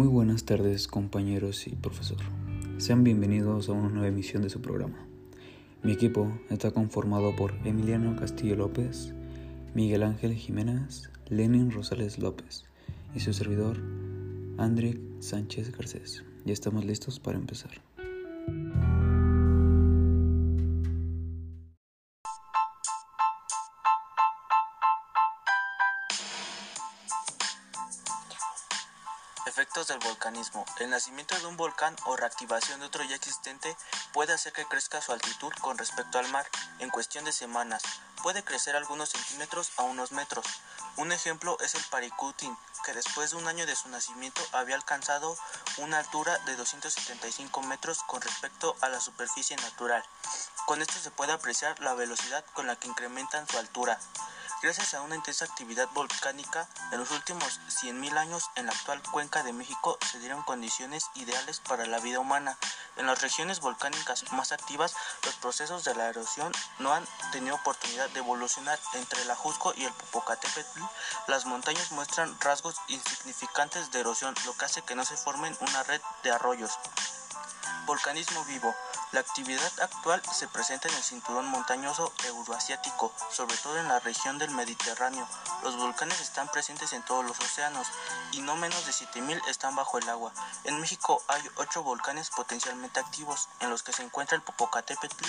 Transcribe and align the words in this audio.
Muy 0.00 0.08
buenas 0.08 0.44
tardes 0.44 0.88
compañeros 0.88 1.66
y 1.66 1.72
profesor. 1.72 2.16
Sean 2.78 3.04
bienvenidos 3.04 3.68
a 3.68 3.72
una 3.72 3.90
nueva 3.90 4.08
emisión 4.08 4.42
de 4.42 4.48
su 4.48 4.62
programa. 4.62 4.96
Mi 5.82 5.92
equipo 5.92 6.32
está 6.48 6.70
conformado 6.70 7.36
por 7.36 7.52
Emiliano 7.66 8.16
Castillo 8.16 8.56
López, 8.56 9.12
Miguel 9.74 10.04
Ángel 10.04 10.32
Jiménez, 10.32 11.10
Lenin 11.28 11.70
Rosales 11.70 12.18
López 12.18 12.64
y 13.14 13.20
su 13.20 13.34
servidor 13.34 13.76
André 14.56 14.98
Sánchez 15.18 15.70
Garcés. 15.76 16.24
Ya 16.46 16.54
estamos 16.54 16.86
listos 16.86 17.20
para 17.20 17.36
empezar. 17.36 17.72
Efectos 29.60 29.88
del 29.88 29.98
volcanismo. 29.98 30.64
El 30.78 30.88
nacimiento 30.88 31.38
de 31.38 31.44
un 31.44 31.58
volcán 31.58 31.94
o 32.06 32.16
reactivación 32.16 32.80
de 32.80 32.86
otro 32.86 33.04
ya 33.04 33.14
existente 33.14 33.76
puede 34.14 34.32
hacer 34.32 34.54
que 34.54 34.64
crezca 34.64 35.02
su 35.02 35.12
altitud 35.12 35.52
con 35.60 35.76
respecto 35.76 36.18
al 36.18 36.30
mar 36.30 36.48
en 36.78 36.88
cuestión 36.88 37.26
de 37.26 37.32
semanas. 37.32 37.82
Puede 38.22 38.42
crecer 38.42 38.74
algunos 38.74 39.10
centímetros 39.10 39.72
a 39.76 39.82
unos 39.82 40.12
metros. 40.12 40.46
Un 40.96 41.12
ejemplo 41.12 41.58
es 41.60 41.74
el 41.74 41.84
Paricutin, 41.90 42.56
que 42.86 42.94
después 42.94 43.32
de 43.32 43.36
un 43.36 43.48
año 43.48 43.66
de 43.66 43.76
su 43.76 43.90
nacimiento 43.90 44.40
había 44.52 44.76
alcanzado 44.76 45.36
una 45.76 45.98
altura 45.98 46.38
de 46.46 46.56
275 46.56 47.60
metros 47.60 48.02
con 48.04 48.22
respecto 48.22 48.74
a 48.80 48.88
la 48.88 48.98
superficie 48.98 49.56
natural. 49.56 50.02
Con 50.64 50.80
esto 50.80 50.94
se 51.02 51.10
puede 51.10 51.32
apreciar 51.32 51.78
la 51.80 51.92
velocidad 51.92 52.46
con 52.54 52.66
la 52.66 52.76
que 52.76 52.88
incrementan 52.88 53.46
su 53.46 53.58
altura. 53.58 54.00
Gracias 54.62 54.92
a 54.92 55.00
una 55.00 55.16
intensa 55.16 55.46
actividad 55.46 55.88
volcánica, 55.94 56.68
en 56.92 56.98
los 56.98 57.10
últimos 57.12 57.60
100.000 57.82 58.18
años 58.18 58.50
en 58.56 58.66
la 58.66 58.72
actual 58.72 59.02
cuenca 59.10 59.42
de 59.42 59.54
México 59.54 59.98
se 60.12 60.18
dieron 60.18 60.42
condiciones 60.42 61.06
ideales 61.14 61.60
para 61.60 61.86
la 61.86 61.98
vida 61.98 62.20
humana. 62.20 62.58
En 62.98 63.06
las 63.06 63.22
regiones 63.22 63.60
volcánicas 63.60 64.30
más 64.32 64.52
activas, 64.52 64.94
los 65.24 65.34
procesos 65.36 65.84
de 65.84 65.94
la 65.94 66.08
erosión 66.08 66.52
no 66.78 66.92
han 66.92 67.06
tenido 67.32 67.54
oportunidad 67.54 68.10
de 68.10 68.18
evolucionar. 68.18 68.78
Entre 68.92 69.22
el 69.22 69.30
Ajusco 69.30 69.72
y 69.78 69.84
el 69.86 69.92
Popocatépetl, 69.94 70.80
las 71.26 71.46
montañas 71.46 71.90
muestran 71.92 72.38
rasgos 72.38 72.76
insignificantes 72.88 73.90
de 73.92 74.00
erosión, 74.00 74.34
lo 74.44 74.52
que 74.58 74.66
hace 74.66 74.82
que 74.82 74.94
no 74.94 75.06
se 75.06 75.16
formen 75.16 75.56
una 75.60 75.84
red 75.84 76.02
de 76.22 76.32
arroyos. 76.32 76.72
Volcanismo 77.86 78.44
vivo. 78.44 78.74
La 79.12 79.18
actividad 79.20 79.72
actual 79.80 80.22
se 80.32 80.46
presenta 80.46 80.88
en 80.88 80.94
el 80.94 81.02
cinturón 81.02 81.44
montañoso 81.46 82.12
euroasiático, 82.26 83.12
sobre 83.32 83.56
todo 83.56 83.76
en 83.76 83.88
la 83.88 83.98
región 83.98 84.38
del 84.38 84.52
Mediterráneo. 84.52 85.26
Los 85.64 85.76
volcanes 85.76 86.20
están 86.20 86.46
presentes 86.46 86.92
en 86.92 87.02
todos 87.02 87.24
los 87.24 87.36
océanos 87.40 87.88
y 88.30 88.40
no 88.40 88.54
menos 88.54 88.86
de 88.86 88.92
7.000 88.92 89.42
están 89.48 89.74
bajo 89.74 89.98
el 89.98 90.08
agua. 90.08 90.32
En 90.62 90.80
México 90.80 91.24
hay 91.26 91.42
8 91.56 91.82
volcanes 91.82 92.30
potencialmente 92.30 93.00
activos, 93.00 93.48
en 93.58 93.70
los 93.70 93.82
que 93.82 93.92
se 93.92 94.04
encuentra 94.04 94.36
el 94.36 94.42
Popocatépetl 94.42 95.24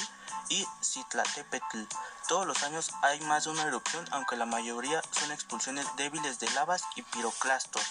y 0.50 0.68
Citlatépetl. 0.84 1.86
Todos 2.28 2.46
los 2.46 2.62
años 2.62 2.92
hay 3.02 3.20
más 3.22 3.46
de 3.46 3.50
una 3.50 3.64
erupción, 3.64 4.08
aunque 4.12 4.36
la 4.36 4.46
mayoría 4.46 5.02
son 5.10 5.32
expulsiones 5.32 5.88
débiles 5.96 6.40
de 6.40 6.52
lavas 6.52 6.84
y 6.96 7.02
piroclastos. 7.02 7.84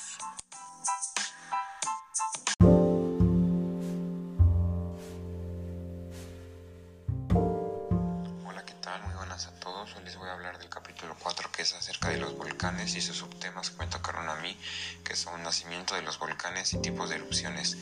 Que 11.61 11.65
es 11.65 11.75
acerca 11.75 12.09
de 12.09 12.17
los 12.17 12.35
volcanes 12.39 12.95
y 12.95 13.03
sus 13.03 13.19
subtemas 13.19 13.69
que 13.69 13.85
me 13.85 13.87
tocaron 13.87 14.27
a 14.31 14.37
mí, 14.37 14.57
que 15.05 15.15
son 15.15 15.43
nacimiento 15.43 15.95
de 15.95 16.01
los 16.01 16.19
volcanes 16.19 16.73
y 16.73 16.81
tipos 16.81 17.11
de 17.11 17.17
erupciones. 17.17 17.77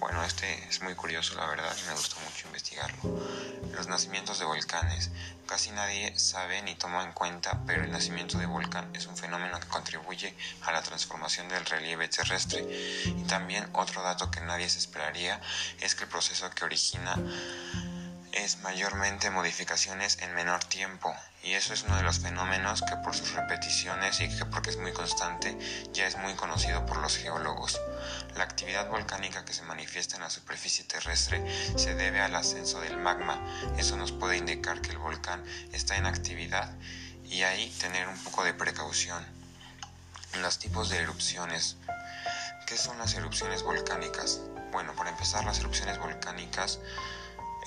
Bueno, 0.00 0.24
este 0.24 0.52
es 0.68 0.82
muy 0.82 0.96
curioso, 0.96 1.36
la 1.36 1.46
verdad, 1.46 1.72
y 1.80 1.86
me 1.86 1.94
gustó 1.94 2.16
mucho 2.18 2.48
investigarlo. 2.48 2.98
Los 3.76 3.86
nacimientos 3.86 4.40
de 4.40 4.44
volcanes. 4.44 5.10
Casi 5.46 5.70
nadie 5.70 6.18
sabe 6.18 6.62
ni 6.62 6.74
toma 6.74 7.04
en 7.04 7.12
cuenta, 7.12 7.62
pero 7.64 7.84
el 7.84 7.92
nacimiento 7.92 8.38
de 8.38 8.46
volcán 8.46 8.90
es 8.92 9.06
un 9.06 9.16
fenómeno 9.16 9.60
que 9.60 9.68
contribuye 9.68 10.34
a 10.62 10.72
la 10.72 10.82
transformación 10.82 11.48
del 11.48 11.64
relieve 11.64 12.08
terrestre. 12.08 12.66
Y 13.04 13.22
también 13.28 13.68
otro 13.74 14.02
dato 14.02 14.32
que 14.32 14.40
nadie 14.40 14.68
se 14.68 14.80
esperaría 14.80 15.40
es 15.80 15.94
que 15.94 16.02
el 16.02 16.10
proceso 16.10 16.50
que 16.50 16.64
origina 16.64 17.14
es 18.32 18.58
mayormente 18.60 19.30
modificaciones 19.30 20.18
en 20.22 20.34
menor 20.34 20.64
tiempo 20.64 21.14
y 21.42 21.52
eso 21.52 21.74
es 21.74 21.82
uno 21.82 21.96
de 21.96 22.02
los 22.02 22.20
fenómenos 22.20 22.82
que 22.82 22.96
por 22.96 23.14
sus 23.14 23.32
repeticiones 23.34 24.20
y 24.20 24.28
que 24.28 24.46
porque 24.46 24.70
es 24.70 24.78
muy 24.78 24.92
constante 24.92 25.56
ya 25.92 26.06
es 26.06 26.16
muy 26.16 26.34
conocido 26.34 26.86
por 26.86 26.96
los 26.96 27.16
geólogos. 27.16 27.78
La 28.36 28.44
actividad 28.44 28.88
volcánica 28.88 29.44
que 29.44 29.52
se 29.52 29.62
manifiesta 29.62 30.16
en 30.16 30.22
la 30.22 30.30
superficie 30.30 30.84
terrestre 30.84 31.44
se 31.76 31.94
debe 31.94 32.20
al 32.20 32.34
ascenso 32.34 32.80
del 32.80 32.96
magma. 32.96 33.38
Eso 33.76 33.96
nos 33.96 34.12
puede 34.12 34.38
indicar 34.38 34.80
que 34.80 34.90
el 34.90 34.98
volcán 34.98 35.44
está 35.72 35.96
en 35.96 36.06
actividad 36.06 36.70
y 37.24 37.42
ahí 37.42 37.68
tener 37.80 38.08
un 38.08 38.18
poco 38.24 38.44
de 38.44 38.54
precaución. 38.54 39.24
Los 40.40 40.58
tipos 40.58 40.88
de 40.88 40.98
erupciones. 40.98 41.76
¿Qué 42.66 42.78
son 42.78 42.96
las 42.98 43.14
erupciones 43.14 43.62
volcánicas? 43.62 44.40
Bueno, 44.70 44.94
para 44.94 45.10
empezar, 45.10 45.44
las 45.44 45.58
erupciones 45.58 45.98
volcánicas 45.98 46.78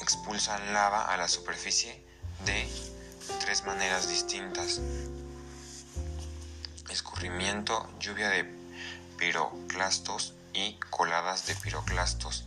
expulsan 0.02 0.74
lava 0.74 1.06
a 1.06 1.18
la 1.18 1.28
superficie 1.28 2.06
de 2.46 2.68
tres 3.40 3.66
maneras 3.66 4.10
distintas. 4.10 4.80
Escurrimiento, 6.90 7.90
lluvia 8.00 8.30
de 8.30 8.46
piroclastos 9.18 10.34
y 10.54 10.80
coladas 10.90 11.46
de 11.48 11.56
piroclastos. 11.56 12.46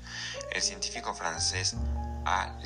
El 0.50 0.62
científico 0.62 1.14
francés 1.14 1.76
A. 2.24 2.58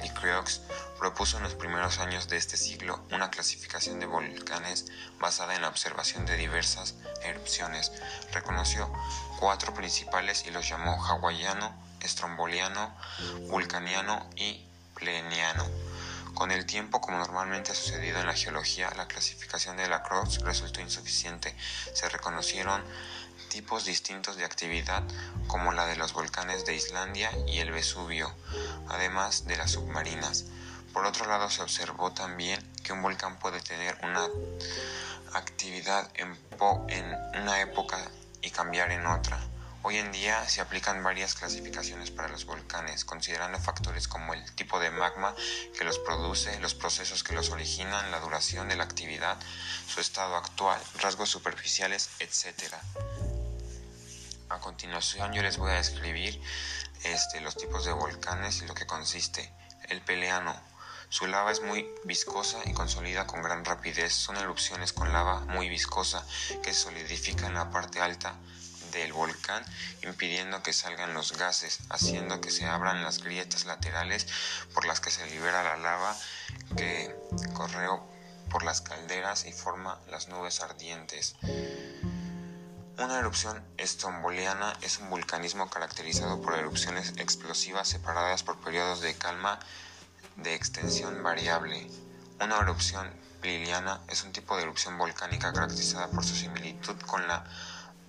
Propuso 0.99 1.37
en 1.37 1.43
los 1.43 1.55
primeros 1.55 1.99
años 1.99 2.29
de 2.29 2.37
este 2.37 2.57
siglo 2.57 3.05
una 3.11 3.31
clasificación 3.31 3.99
de 3.99 4.07
volcanes 4.07 4.87
basada 5.19 5.57
en 5.57 5.63
la 5.63 5.69
observación 5.69 6.27
de 6.27 6.37
diversas 6.37 6.95
erupciones. 7.23 7.91
Reconoció 8.33 8.93
cuatro 9.41 9.75
principales 9.75 10.45
y 10.47 10.51
los 10.51 10.69
llamó 10.69 11.05
hawaiano, 11.05 11.75
estromboliano, 12.01 12.95
vulcaniano 13.49 14.29
y 14.37 14.69
con 16.35 16.51
el 16.51 16.65
tiempo, 16.65 17.01
como 17.01 17.19
normalmente 17.19 17.73
ha 17.73 17.75
sucedido 17.75 18.21
en 18.21 18.27
la 18.27 18.35
geología, 18.35 18.91
la 18.97 19.07
clasificación 19.07 19.77
de 19.77 19.89
la 19.89 20.03
Croix 20.03 20.39
resultó 20.43 20.81
insuficiente. 20.81 21.55
Se 21.93 22.09
reconocieron 22.09 22.83
tipos 23.49 23.85
distintos 23.85 24.37
de 24.37 24.45
actividad 24.45 25.03
como 25.47 25.73
la 25.73 25.87
de 25.87 25.97
los 25.97 26.13
volcanes 26.15 26.65
de 26.65 26.75
Islandia 26.75 27.31
y 27.47 27.59
el 27.59 27.71
Vesubio, 27.71 28.35
además 28.89 29.47
de 29.47 29.57
las 29.57 29.73
submarinas. 29.73 30.47
Por 30.93 31.07
otro 31.07 31.27
lado, 31.27 31.51
se 31.51 31.63
observó 31.63 32.13
también 32.13 32.61
que 32.83 32.93
un 32.93 33.03
volcán 33.03 33.39
puede 33.39 33.61
tener 33.61 33.99
una 34.03 34.27
actividad 35.35 36.11
en 36.15 36.37
una 37.41 37.61
época 37.61 37.99
y 38.41 38.51
cambiar 38.51 38.91
en 38.91 39.07
otra. 39.07 39.52
Hoy 39.85 39.97
en 39.99 40.13
día 40.13 40.49
se 40.49 40.61
aplican 40.61 41.03
varias 41.03 41.35
clasificaciones 41.35 42.13
para 42.13 42.29
los 42.29 42.45
volcanes, 42.45 43.05
considerando 43.05 43.59
factores 43.59 44.07
como 44.07 44.33
el 44.33 44.55
tipo 44.55 44.79
de 44.79 44.91
magma 44.91 45.35
que 45.77 45.83
los 45.83 45.99
produce, 45.99 46.61
los 46.61 46.75
procesos 46.75 47.25
que 47.25 47.35
los 47.35 47.51
originan, 47.51 48.13
la 48.13 48.21
duración 48.21 48.69
de 48.69 48.77
la 48.77 48.85
actividad, 48.85 49.37
su 49.89 50.01
estado 50.01 50.37
actual, 50.37 50.81
rasgos 51.01 51.31
superficiales, 51.31 52.11
etc. 52.21 52.73
A 54.51 54.61
continuación 54.61 55.33
yo 55.33 55.43
les 55.43 55.57
voy 55.57 55.73
a 55.73 55.75
describir 55.75 56.41
este, 57.03 57.41
los 57.41 57.57
tipos 57.57 57.85
de 57.85 57.93
volcanes 57.93 58.63
y 58.63 58.67
lo 58.67 58.75
que 58.75 58.87
consiste. 58.87 59.53
El 59.89 60.01
peleano. 60.01 60.55
Su 61.09 61.27
lava 61.27 61.51
es 61.51 61.61
muy 61.61 61.91
viscosa 62.05 62.61
y 62.67 62.73
consolida 62.73 63.27
con 63.27 63.43
gran 63.43 63.65
rapidez. 63.65 64.13
Son 64.13 64.37
erupciones 64.37 64.93
con 64.93 65.13
lava 65.13 65.41
muy 65.41 65.69
viscosa 65.69 66.25
que 66.63 66.73
solidifica 66.73 67.49
en 67.49 67.55
la 67.55 67.69
parte 67.73 68.01
alta 68.01 68.37
del 68.93 69.13
volcán, 69.13 69.65
impidiendo 70.03 70.63
que 70.63 70.73
salgan 70.73 71.15
los 71.15 71.37
gases, 71.37 71.81
haciendo 71.89 72.41
que 72.41 72.51
se 72.51 72.67
abran 72.67 73.03
las 73.03 73.23
grietas 73.23 73.65
laterales 73.65 74.27
por 74.73 74.85
las 74.87 75.01
que 75.01 75.11
se 75.11 75.27
libera 75.27 75.63
la 75.63 75.77
lava 75.77 76.17
que 76.77 77.15
corre 77.55 77.89
por 78.51 78.63
las 78.63 78.81
calderas 78.83 79.47
y 79.47 79.53
forma 79.53 79.99
las 80.09 80.29
nubes 80.29 80.61
ardientes. 80.61 81.35
Una 82.99 83.19
erupción 83.19 83.65
estromboliana 83.79 84.75
es 84.83 84.99
un 84.99 85.09
vulcanismo 85.11 85.69
caracterizado 85.71 86.41
por 86.43 86.55
erupciones 86.55 87.15
explosivas 87.17 87.89
separadas 87.89 88.43
por 88.43 88.59
periodos 88.59 89.01
de 89.01 89.15
calma 89.15 89.59
de 90.37 90.55
extensión 90.55 91.23
variable. 91.23 91.91
Una 92.41 92.59
erupción 92.59 93.11
liliana 93.43 94.01
es 94.09 94.23
un 94.23 94.33
tipo 94.33 94.57
de 94.57 94.63
erupción 94.63 94.99
volcánica 94.99 95.53
caracterizada 95.53 96.09
por 96.09 96.25
su 96.25 96.37
similitud 96.37 96.97
con 97.07 97.27
la 97.27 97.45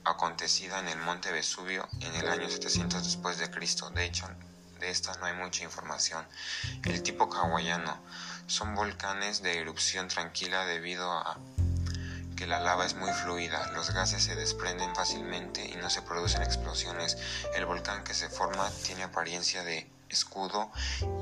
acontecida 0.05 0.79
en 0.79 0.87
el 0.87 0.99
monte 0.99 1.31
Vesubio 1.31 1.87
en 2.01 2.15
el 2.15 2.27
año 2.27 2.49
700 2.49 3.03
después 3.03 3.37
de 3.37 3.49
Cristo. 3.49 3.89
De 3.91 4.05
hecho, 4.05 4.27
de 4.79 4.89
esta 4.89 5.15
no 5.17 5.25
hay 5.25 5.33
mucha 5.33 5.63
información. 5.63 6.25
El 6.83 7.01
tipo 7.03 7.29
hawaiano 7.33 7.97
son 8.47 8.75
volcanes 8.75 9.41
de 9.41 9.59
erupción 9.59 10.07
tranquila 10.09 10.65
debido 10.65 11.09
a 11.09 11.37
que 12.35 12.47
la 12.47 12.59
lava 12.59 12.85
es 12.85 12.95
muy 12.95 13.11
fluida, 13.11 13.71
los 13.73 13.91
gases 13.91 14.23
se 14.23 14.35
desprenden 14.35 14.93
fácilmente 14.95 15.65
y 15.65 15.75
no 15.75 15.89
se 15.89 16.01
producen 16.01 16.41
explosiones. 16.41 17.17
El 17.55 17.65
volcán 17.65 18.03
que 18.03 18.13
se 18.13 18.27
forma 18.27 18.69
tiene 18.83 19.03
apariencia 19.03 19.63
de 19.63 19.89
escudo, 20.09 20.71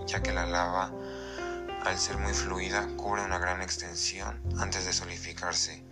ya 0.08 0.24
que 0.24 0.34
la 0.34 0.46
lava, 0.46 0.92
al 1.86 2.00
ser 2.00 2.18
muy 2.18 2.34
fluida, 2.34 2.88
cubre 2.98 3.24
una 3.24 3.38
gran 3.38 3.62
extensión 3.62 4.42
antes 4.60 4.86
de 4.86 4.94
solidificarse. 4.94 5.84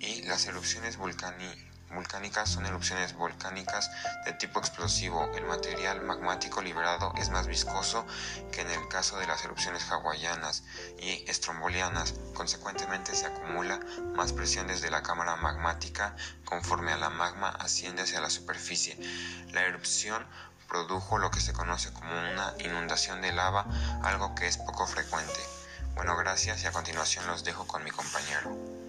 Y 0.00 0.22
las 0.22 0.46
erupciones 0.46 0.96
volcánicas 0.96 1.71
volcánicas 1.92 2.48
son 2.48 2.66
erupciones 2.66 3.14
volcánicas 3.14 3.90
de 4.24 4.32
tipo 4.32 4.58
explosivo. 4.58 5.30
El 5.34 5.44
material 5.44 6.02
magmático 6.02 6.62
liberado 6.62 7.12
es 7.16 7.30
más 7.30 7.46
viscoso 7.46 8.06
que 8.50 8.62
en 8.62 8.70
el 8.70 8.88
caso 8.88 9.18
de 9.18 9.26
las 9.26 9.44
erupciones 9.44 9.90
hawaianas 9.90 10.64
y 10.98 11.24
estrombolianas. 11.28 12.14
Consecuentemente 12.34 13.14
se 13.14 13.26
acumula 13.26 13.80
más 14.14 14.32
presión 14.32 14.66
desde 14.66 14.90
la 14.90 15.02
cámara 15.02 15.36
magmática 15.36 16.16
conforme 16.44 16.92
a 16.92 16.96
la 16.96 17.10
magma 17.10 17.48
asciende 17.48 18.02
hacia 18.02 18.20
la 18.20 18.30
superficie. 18.30 18.98
La 19.52 19.62
erupción 19.62 20.26
produjo 20.68 21.18
lo 21.18 21.30
que 21.30 21.40
se 21.40 21.52
conoce 21.52 21.92
como 21.92 22.10
una 22.10 22.54
inundación 22.58 23.20
de 23.20 23.32
lava, 23.32 23.66
algo 24.02 24.34
que 24.34 24.46
es 24.46 24.56
poco 24.56 24.86
frecuente. 24.86 25.40
Bueno, 25.94 26.16
gracias 26.16 26.62
y 26.62 26.66
a 26.66 26.72
continuación 26.72 27.26
los 27.26 27.44
dejo 27.44 27.66
con 27.66 27.84
mi 27.84 27.90
compañero. 27.90 28.81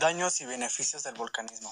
Daños 0.00 0.40
y 0.40 0.46
beneficios 0.46 1.02
del 1.02 1.12
volcanismo. 1.12 1.70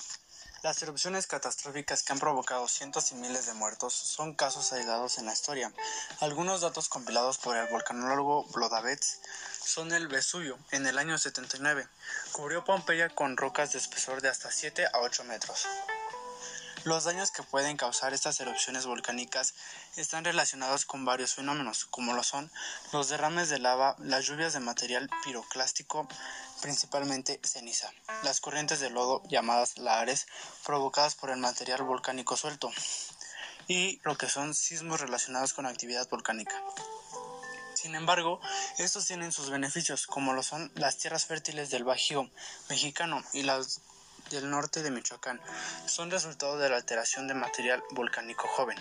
Las 0.63 0.83
erupciones 0.83 1.27
catastróficas 1.27 2.03
que 2.03 2.13
han 2.13 2.19
provocado 2.19 2.69
cientos 2.69 3.11
y 3.11 3.15
miles 3.15 3.47
de 3.47 3.55
muertos 3.55 3.95
son 3.95 4.35
casos 4.35 4.71
aislados 4.75 5.17
en 5.17 5.25
la 5.25 5.33
historia. 5.33 5.73
Algunos 6.21 6.61
datos 6.61 6.91
compilados 6.91 7.39
por 7.39 7.57
el 7.57 7.67
volcanólogo 7.69 8.45
Blodavets 8.53 9.21
son 9.65 9.93
el 9.93 10.09
Vesubio 10.09 10.59
en 10.73 10.87
el 10.87 10.99
año 10.99 11.17
79. 11.17 11.89
Cubrió 12.33 12.65
Pompeya 12.65 13.09
con 13.09 13.39
rocas 13.39 13.73
de 13.73 13.79
espesor 13.79 14.21
de 14.21 14.29
hasta 14.29 14.53
7 14.53 14.85
a 14.93 14.99
8 14.99 15.25
metros. 15.25 15.67
Los 16.85 17.05
daños 17.05 17.33
que 17.33 17.43
pueden 17.43 17.77
causar 17.77 18.15
estas 18.15 18.39
erupciones 18.41 18.87
volcánicas 18.87 19.55
están 19.97 20.25
relacionados 20.25 20.85
con 20.85 21.05
varios 21.05 21.35
fenómenos, 21.35 21.87
como 21.87 22.13
lo 22.13 22.23
son 22.23 22.51
los 22.93 23.09
derrames 23.09 23.49
de 23.49 23.59
lava, 23.59 23.97
las 23.99 24.27
lluvias 24.27 24.53
de 24.53 24.61
material 24.61 25.11
piroclástico, 25.25 26.07
principalmente 26.61 27.41
ceniza, 27.45 27.93
las 28.23 28.41
corrientes 28.41 28.81
de 28.81 28.91
lodo 28.91 29.23
llamadas 29.29 29.79
lahares 29.79 30.27
provocadas 30.65 31.15
por 31.15 31.31
el 31.31 31.39
material 31.39 31.83
volcánico 31.83 32.37
suelto 32.37 32.71
y 33.69 34.01
lo 34.03 34.17
que 34.17 34.29
son 34.29 34.55
sismos 34.55 35.01
relacionados 35.01 35.53
con 35.53 35.67
actividad 35.67 36.09
volcánica. 36.09 36.55
Sin 37.75 37.95
embargo, 37.95 38.41
estos 38.79 39.07
tienen 39.07 39.31
sus 39.31 39.51
beneficios, 39.51 40.07
como 40.07 40.33
lo 40.33 40.43
son 40.43 40.73
las 40.75 40.99
tierras 40.99 41.27
fértiles 41.27 41.71
del 41.71 41.85
Bajío 41.85 42.29
mexicano 42.69 43.23
y 43.33 43.43
las 43.43 43.81
del 44.31 44.51
norte 44.51 44.83
de 44.83 44.91
Michoacán 44.91 45.41
son 45.87 46.11
resultado 46.11 46.59
de 46.59 46.69
la 46.69 46.77
alteración 46.77 47.29
de 47.29 47.35
material 47.35 47.83
volcánico 47.93 48.47
joven. 48.49 48.79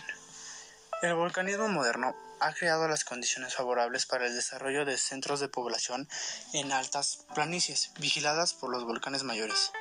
El 1.03 1.13
volcanismo 1.13 1.67
moderno 1.67 2.15
ha 2.39 2.53
creado 2.53 2.87
las 2.87 3.03
condiciones 3.03 3.53
favorables 3.53 4.07
para 4.07 4.25
el 4.25 4.33
desarrollo 4.33 4.83
de 4.83 4.97
centros 4.97 5.39
de 5.39 5.47
población 5.47 6.09
en 6.53 6.71
altas 6.71 7.25
planicies, 7.35 7.91
vigiladas 7.99 8.55
por 8.55 8.71
los 8.71 8.83
volcanes 8.83 9.21
mayores. 9.21 9.71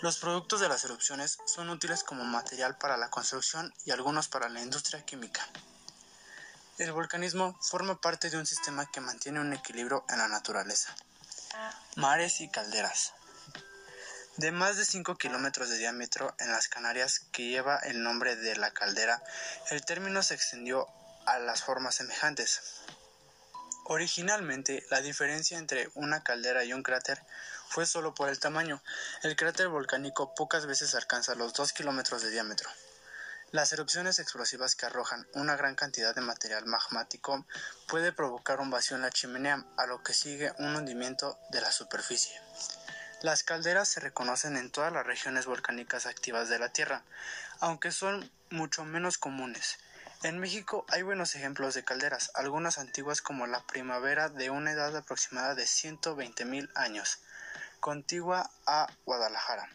Los 0.00 0.16
productos 0.16 0.60
de 0.60 0.70
las 0.70 0.82
erupciones 0.82 1.38
son 1.44 1.68
útiles 1.68 2.02
como 2.04 2.24
material 2.24 2.78
para 2.78 2.96
la 2.96 3.10
construcción 3.10 3.74
y 3.84 3.90
algunos 3.90 4.28
para 4.28 4.48
la 4.48 4.62
industria 4.62 5.04
química. 5.04 5.46
El 6.78 6.92
volcanismo 6.92 7.58
forma 7.60 8.00
parte 8.00 8.30
de 8.30 8.38
un 8.38 8.46
sistema 8.46 8.90
que 8.90 9.02
mantiene 9.02 9.40
un 9.40 9.52
equilibrio 9.52 10.06
en 10.08 10.16
la 10.16 10.28
naturaleza. 10.28 10.96
Mares 11.96 12.40
y 12.40 12.48
calderas 12.48 13.12
de 14.36 14.52
más 14.52 14.76
de 14.76 14.84
5 14.84 15.16
kilómetros 15.16 15.70
de 15.70 15.78
diámetro 15.78 16.34
en 16.38 16.52
las 16.52 16.68
Canarias 16.68 17.20
que 17.32 17.48
lleva 17.48 17.78
el 17.78 18.02
nombre 18.02 18.36
de 18.36 18.56
la 18.56 18.70
caldera, 18.70 19.22
el 19.70 19.84
término 19.84 20.22
se 20.22 20.34
extendió 20.34 20.86
a 21.24 21.38
las 21.38 21.62
formas 21.62 21.94
semejantes. 21.94 22.82
Originalmente, 23.84 24.84
la 24.90 25.00
diferencia 25.00 25.58
entre 25.58 25.88
una 25.94 26.22
caldera 26.22 26.64
y 26.64 26.72
un 26.72 26.82
cráter 26.82 27.22
fue 27.68 27.86
solo 27.86 28.14
por 28.14 28.28
el 28.28 28.38
tamaño. 28.38 28.82
El 29.22 29.36
cráter 29.36 29.68
volcánico 29.68 30.34
pocas 30.34 30.66
veces 30.66 30.94
alcanza 30.94 31.34
los 31.34 31.54
2 31.54 31.72
kilómetros 31.72 32.22
de 32.22 32.30
diámetro. 32.30 32.68
Las 33.52 33.72
erupciones 33.72 34.18
explosivas 34.18 34.74
que 34.74 34.86
arrojan 34.86 35.26
una 35.34 35.56
gran 35.56 35.76
cantidad 35.76 36.14
de 36.14 36.20
material 36.20 36.66
magmático 36.66 37.46
puede 37.86 38.12
provocar 38.12 38.60
un 38.60 38.70
vacío 38.70 38.96
en 38.96 39.02
la 39.02 39.10
chimenea, 39.10 39.64
a 39.78 39.86
lo 39.86 40.02
que 40.02 40.12
sigue 40.12 40.52
un 40.58 40.74
hundimiento 40.74 41.38
de 41.50 41.60
la 41.60 41.70
superficie. 41.70 42.38
Las 43.22 43.44
calderas 43.44 43.88
se 43.88 44.00
reconocen 44.00 44.58
en 44.58 44.70
todas 44.70 44.92
las 44.92 45.06
regiones 45.06 45.46
volcánicas 45.46 46.04
activas 46.04 46.50
de 46.50 46.58
la 46.58 46.68
Tierra, 46.68 47.02
aunque 47.60 47.90
son 47.90 48.30
mucho 48.50 48.84
menos 48.84 49.16
comunes. 49.16 49.78
En 50.22 50.38
México 50.38 50.84
hay 50.88 51.00
buenos 51.00 51.34
ejemplos 51.34 51.72
de 51.72 51.82
calderas, 51.82 52.30
algunas 52.34 52.76
antiguas 52.76 53.22
como 53.22 53.46
la 53.46 53.66
primavera 53.66 54.28
de 54.28 54.50
una 54.50 54.72
edad 54.72 54.94
aproximada 54.94 55.54
de 55.54 55.64
120.000 55.64 56.70
años, 56.74 57.18
contigua 57.80 58.50
a 58.66 58.86
Guadalajara. 59.06 59.70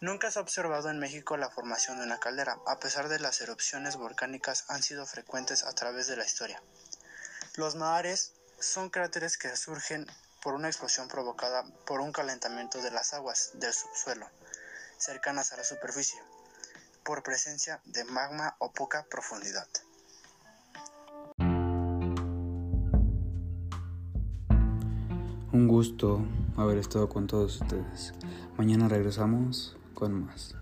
Nunca 0.00 0.30
se 0.30 0.38
ha 0.38 0.42
observado 0.42 0.90
en 0.90 0.98
México 0.98 1.38
la 1.38 1.48
formación 1.48 1.96
de 1.96 2.04
una 2.04 2.20
caldera, 2.20 2.58
a 2.66 2.78
pesar 2.78 3.08
de 3.08 3.18
las 3.18 3.40
erupciones 3.40 3.96
volcánicas 3.96 4.66
han 4.68 4.82
sido 4.82 5.06
frecuentes 5.06 5.64
a 5.64 5.72
través 5.72 6.06
de 6.06 6.16
la 6.16 6.26
historia. 6.26 6.62
Los 7.54 7.76
mares 7.76 8.34
son 8.60 8.90
cráteres 8.90 9.38
que 9.38 9.56
surgen 9.56 10.06
por 10.46 10.54
una 10.54 10.68
explosión 10.68 11.08
provocada 11.08 11.64
por 11.84 12.00
un 12.00 12.12
calentamiento 12.12 12.80
de 12.80 12.92
las 12.92 13.14
aguas 13.14 13.50
del 13.54 13.72
subsuelo 13.72 14.26
cercanas 14.96 15.52
a 15.52 15.56
la 15.56 15.64
superficie, 15.64 16.20
por 17.04 17.24
presencia 17.24 17.80
de 17.84 18.04
magma 18.04 18.54
o 18.60 18.70
poca 18.70 19.04
profundidad. 19.10 19.66
Un 25.50 25.66
gusto 25.66 26.24
haber 26.56 26.78
estado 26.78 27.08
con 27.08 27.26
todos 27.26 27.60
ustedes. 27.60 28.14
Mañana 28.56 28.86
regresamos 28.86 29.76
con 29.94 30.26
más. 30.26 30.54